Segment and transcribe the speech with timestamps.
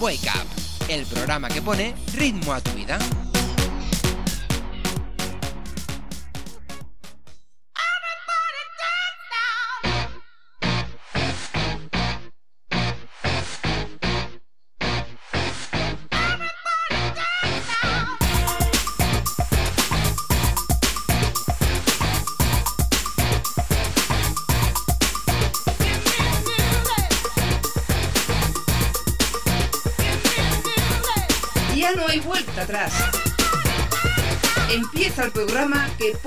[0.00, 2.98] Wake Up, el programa que pone ritmo a tu vida.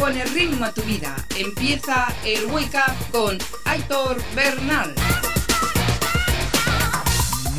[0.08, 1.14] Pone ritmo a tu vida.
[1.38, 4.96] Empieza el Wake Up con Aitor Bernal.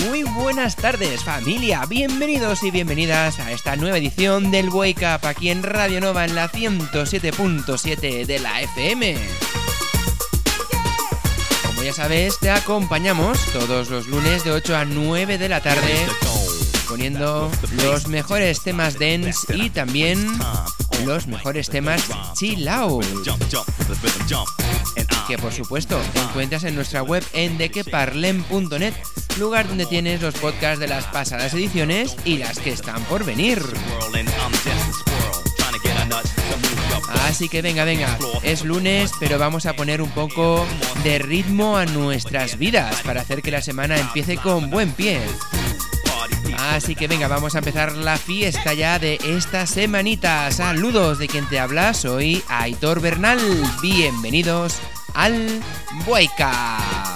[0.06, 5.50] Muy buenas tardes familia, bienvenidos y bienvenidas a esta nueva edición del Wake Up aquí
[5.50, 9.16] en Radio Nova en la 107.7 de la FM.
[11.66, 16.06] Como ya sabes, te acompañamos todos los lunes de 8 a 9 de la tarde
[16.88, 17.50] poniendo
[17.84, 20.26] los mejores temas dance y también
[21.04, 22.02] los mejores temas
[22.34, 22.68] chill.
[25.26, 28.94] Que por supuesto encuentras en nuestra web en dequeparlem.net,
[29.38, 33.62] lugar donde tienes los podcasts de las pasadas ediciones y las que están por venir.
[37.26, 40.66] Así que venga, venga, es lunes, pero vamos a poner un poco
[41.04, 45.20] de ritmo a nuestras vidas para hacer que la semana empiece con buen pie.
[46.58, 50.50] Así que venga, vamos a empezar la fiesta ya de esta semanita.
[50.50, 53.38] Saludos de quien te habla, soy Aitor Bernal.
[53.80, 54.80] Bienvenidos
[55.14, 55.62] al
[56.04, 57.07] Boica.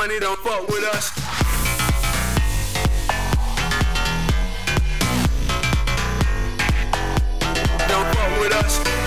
[0.00, 1.10] Money don't fuck with us.
[7.86, 8.99] Don't fuck with us.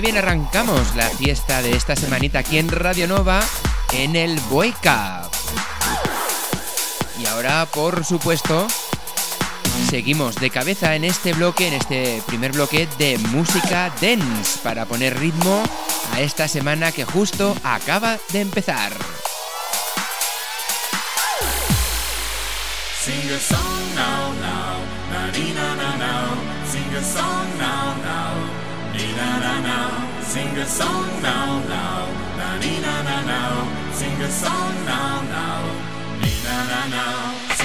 [0.00, 3.40] Bien arrancamos la fiesta de esta semanita aquí en Radio Nova
[3.92, 4.90] en el Wake.
[7.18, 8.66] Y ahora, por supuesto,
[9.88, 15.18] seguimos de cabeza en este bloque, en este primer bloque de música dance para poner
[15.18, 15.62] ritmo
[16.12, 18.92] a esta semana que justo acaba de empezar.
[30.36, 32.04] Sing a song now, now,
[32.36, 33.92] na dee na na now.
[33.94, 35.62] Sing a song now, now,
[36.20, 37.55] dee na na now.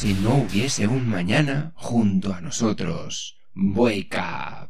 [0.00, 3.36] Si no hubiese un mañana junto a nosotros.
[3.54, 4.69] Wake up.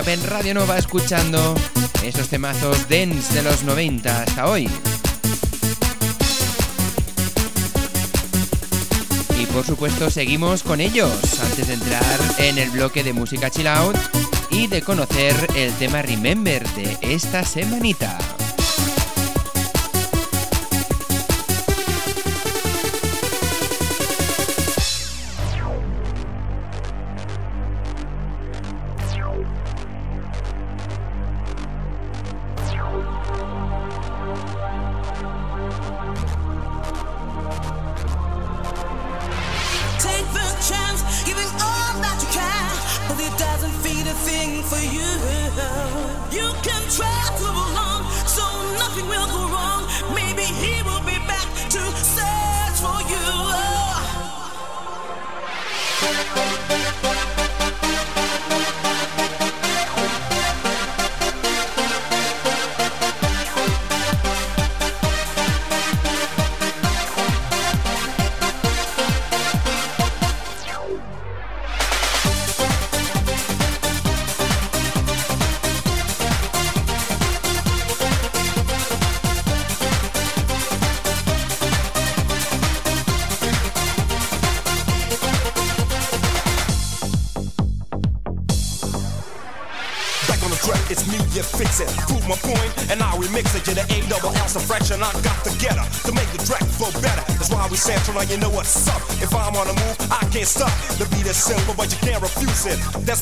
[0.00, 1.54] Up en Radio Nova escuchando
[2.02, 4.68] esos temazos dance de los 90 hasta hoy.
[9.40, 12.04] Y por supuesto seguimos con ellos antes de entrar
[12.38, 13.96] en el bloque de música chill out
[14.50, 18.18] y de conocer el tema Remember de esta semanita.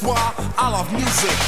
[0.06, 1.43] I love music.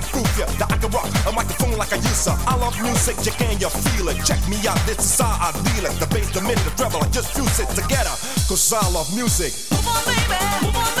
[0.00, 2.32] Can prove that I can rock a microphone like I used to.
[2.46, 4.24] I love music, you can you feel it.
[4.24, 5.94] Check me out, this is how I deal it.
[6.00, 8.14] The bass, the mid, the treble, I just fuse it together.
[8.48, 9.52] Cause I love music.
[9.70, 10.99] Move on, baby, move on, baby,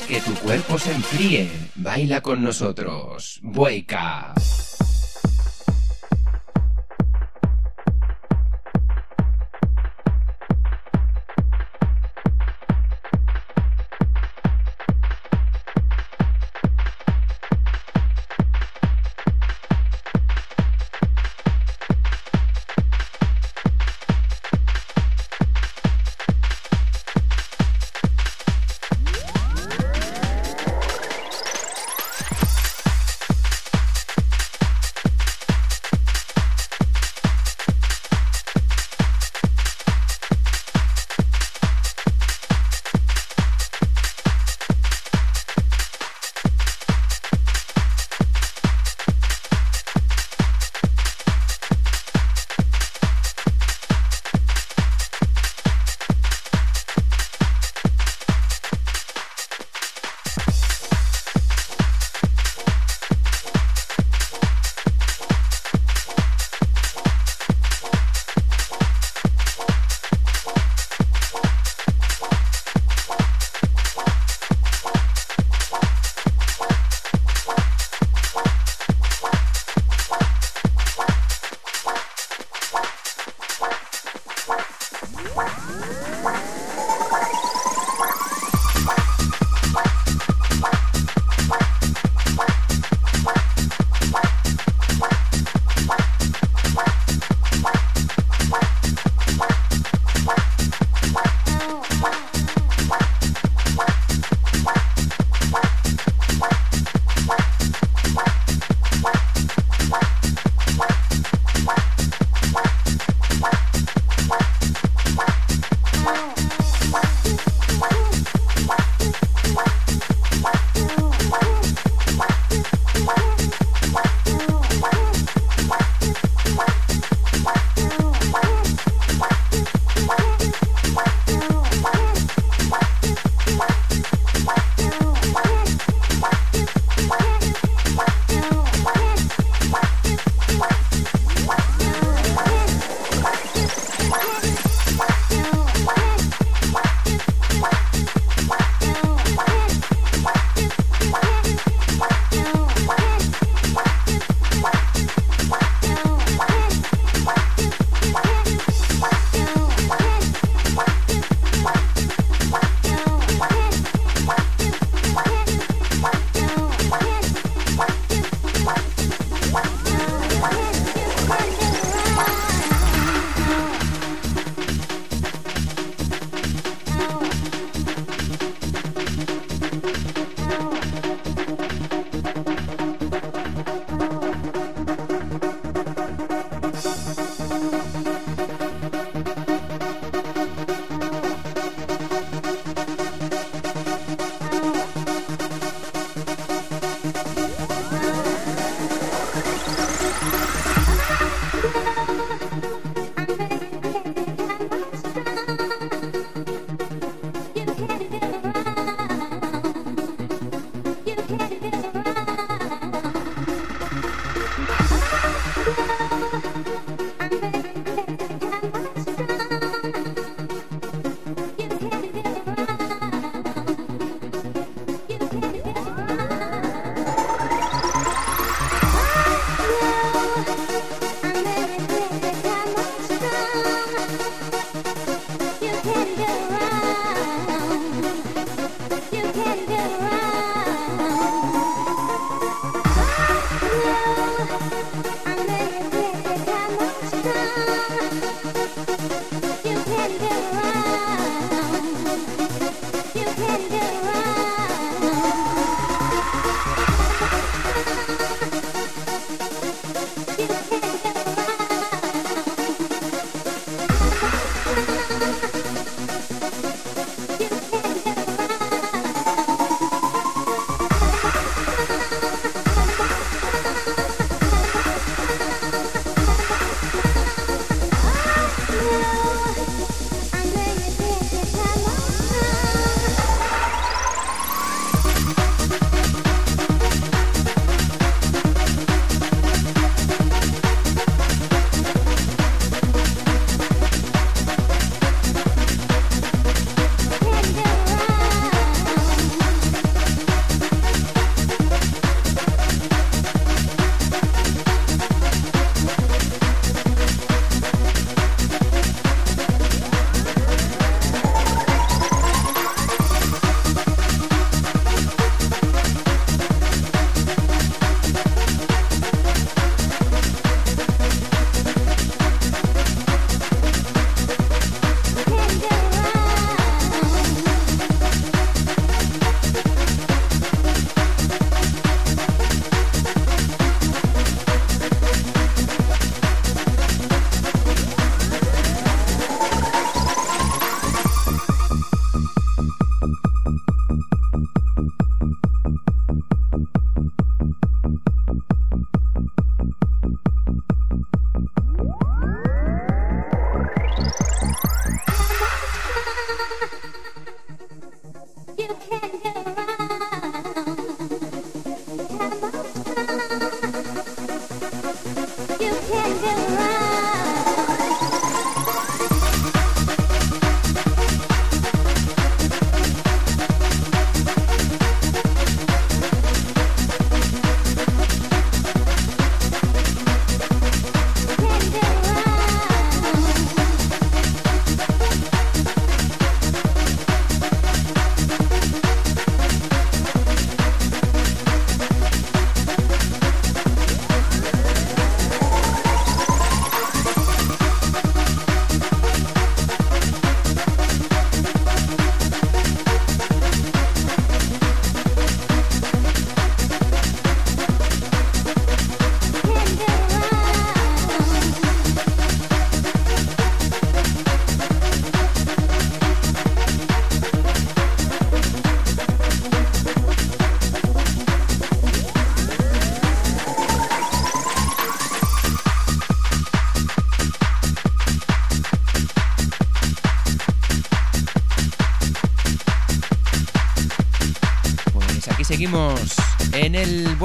[0.00, 1.50] que tu cuerpo se enfríe.
[1.74, 3.40] Baila con nosotros.
[3.54, 3.84] Pues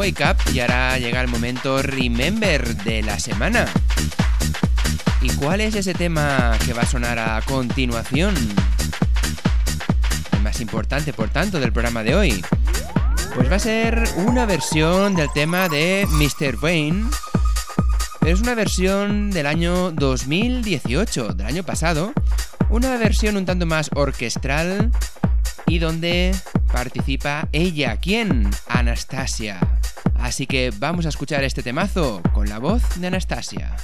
[0.02, 3.68] Wake Up y ahora llega el momento Remember de la semana.
[5.22, 8.34] ¿Y cuál es ese tema que va a sonar a continuación?
[10.32, 12.44] El más importante, por tanto, del programa de hoy.
[13.36, 16.58] Pues va a ser una versión del tema de Mr.
[16.60, 17.08] Wayne.
[18.22, 22.12] Pero es una versión del año 2018, del año pasado.
[22.72, 24.92] Una versión un tanto más orquestral
[25.68, 26.36] y donde
[26.74, 27.98] participa ella.
[27.98, 28.50] ¿Quién?
[28.68, 29.60] Anastasia.
[30.22, 33.76] Así que vamos a escuchar este temazo con la voz de Anastasia.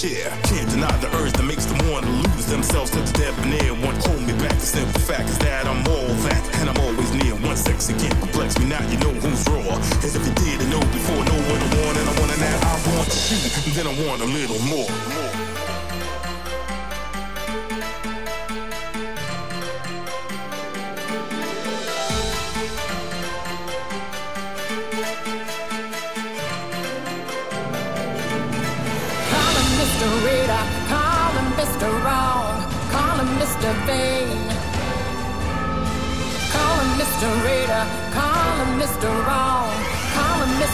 [0.00, 0.30] Share.
[0.48, 3.74] Can't deny the urge that makes them want to lose themselves to the debonair.
[3.74, 4.56] One hold me back.
[4.56, 7.34] The simple fact is that I'm all that, and I'm always near.
[7.36, 8.80] One sexy can't complex me now.
[8.88, 9.76] You know who's raw.
[10.00, 12.56] As if you didn't know before, know what I want, and I want it now.
[12.64, 15.19] I want you, and then I want a little more.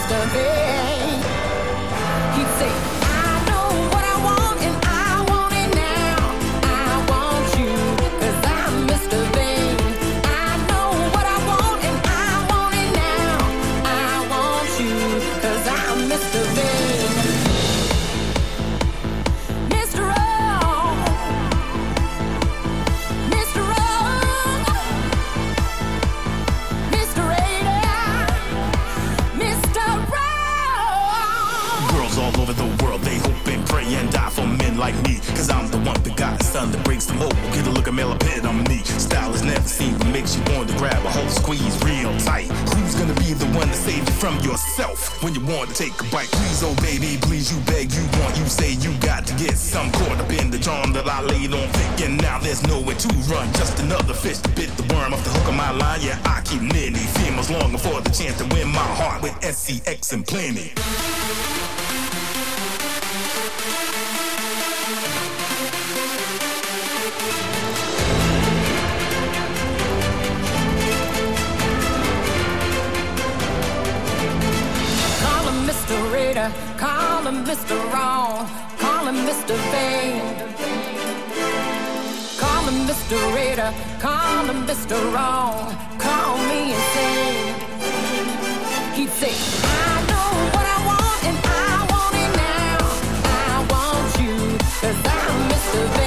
[0.09, 1.26] the rain.
[45.67, 46.29] To take a bite?
[46.31, 49.91] Please, oh baby, please, you beg, you want, you say you got to get some
[49.91, 52.07] caught up in the charm that I laid on thick.
[52.07, 55.31] And now there's nowhere to run, just another fish to bit the worm off the
[55.31, 56.01] hook of my line.
[56.01, 60.13] Yeah, I keep nearly females longing for the chance to win my heart with SCX
[60.13, 60.76] and plenty.
[77.27, 77.75] Call him Mr.
[77.91, 78.47] Raider,
[78.77, 79.55] call him Mr.
[79.73, 80.21] Wrong, Vain.
[82.39, 83.17] Call me Mr.
[83.35, 84.95] Raider, call me Mr.
[85.13, 87.53] Wrong, call me insane.
[88.95, 92.77] He'd say, I know what I want and I want it now.
[93.25, 94.35] I want you,
[94.79, 95.97] cause I'm Mr.
[95.97, 96.06] Vain.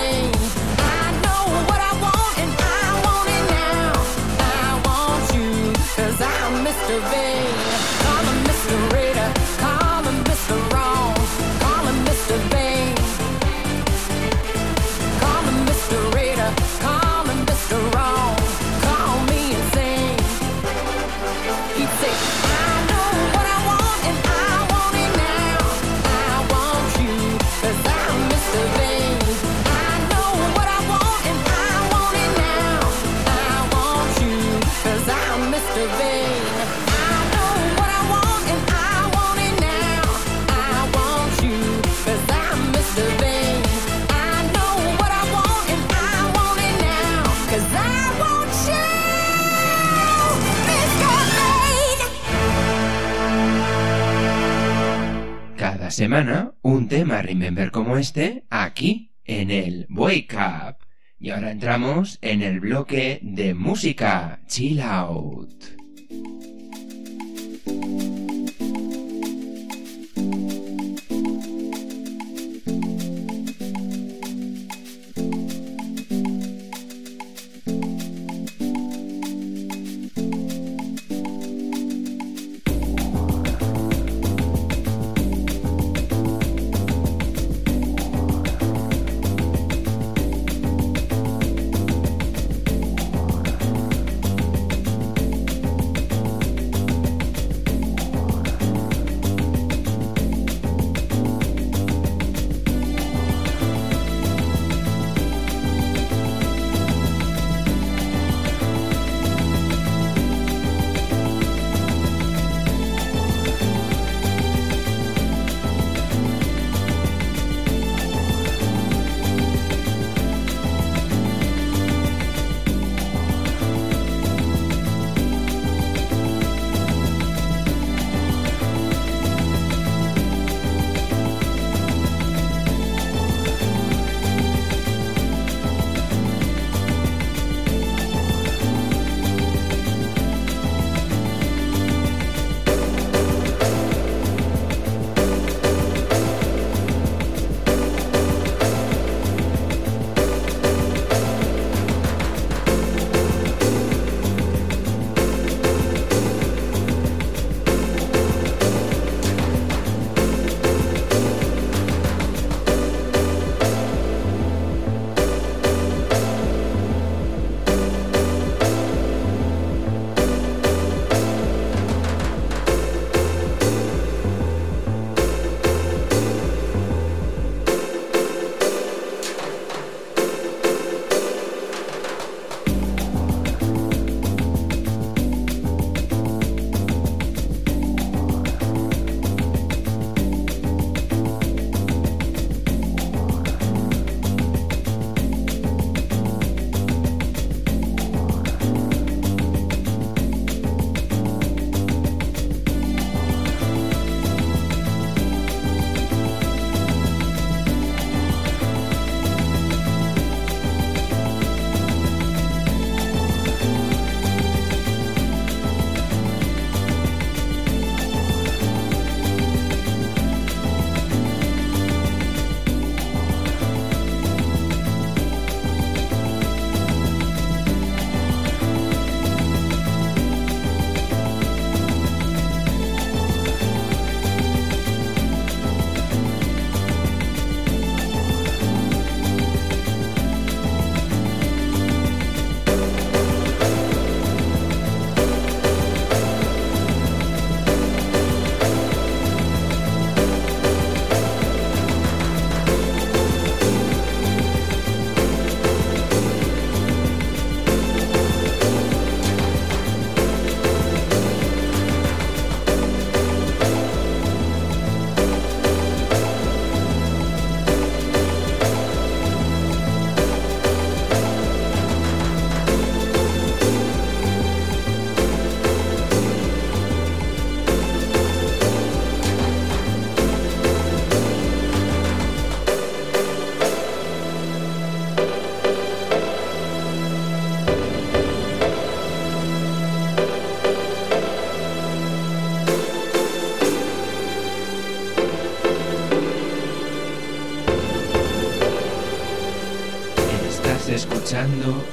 [56.01, 60.77] Semana un tema Remember como este aquí en el Wake Up.
[61.19, 65.63] Y ahora entramos en el bloque de música Chill Out.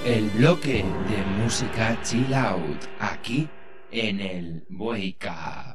[0.08, 3.46] El bloque de música chill out aquí
[3.92, 5.67] en el Boica.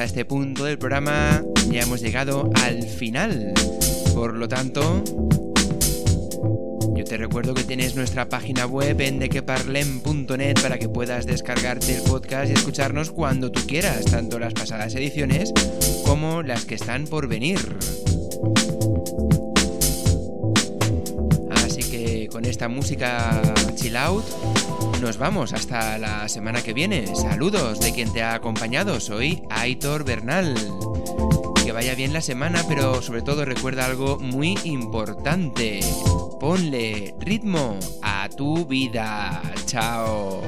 [0.00, 3.52] A este punto del programa ya hemos llegado al final.
[4.14, 5.04] Por lo tanto,
[6.96, 12.02] yo te recuerdo que tienes nuestra página web en dequeparlem.net para que puedas descargarte el
[12.02, 15.52] podcast y escucharnos cuando tú quieras, tanto las pasadas ediciones
[16.06, 17.58] como las que están por venir.
[21.50, 23.42] Así que con esta música
[23.76, 24.24] chill out
[25.00, 27.14] nos vamos hasta la semana que viene.
[27.14, 29.00] Saludos de quien te ha acompañado.
[29.00, 30.54] Soy Aitor Bernal.
[31.64, 35.80] Que vaya bien la semana, pero sobre todo recuerda algo muy importante.
[36.38, 39.42] Ponle ritmo a tu vida.
[39.66, 40.42] Chao.